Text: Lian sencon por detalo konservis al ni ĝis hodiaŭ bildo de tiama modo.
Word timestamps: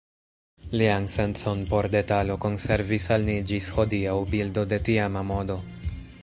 Lian 0.79 1.03
sencon 1.15 1.61
por 1.73 1.87
detalo 1.97 2.37
konservis 2.45 3.07
al 3.17 3.27
ni 3.29 3.37
ĝis 3.53 3.69
hodiaŭ 3.77 4.17
bildo 4.33 4.65
de 4.73 4.81
tiama 4.89 5.25
modo. 5.35 5.61